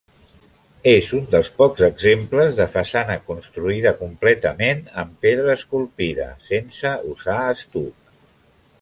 És 0.91 1.09
un 1.17 1.27
dels 1.35 1.51
pocs 1.59 1.83
exemples 1.87 2.55
de 2.61 2.67
façana 2.77 3.19
construïda 3.27 3.93
completament 4.01 4.83
en 5.05 5.15
pedra 5.27 5.55
esculpida, 5.61 6.27
sense 6.51 6.99
usar 7.17 7.41
estuc. 7.55 8.15